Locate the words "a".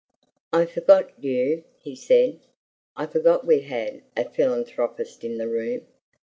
4.17-4.27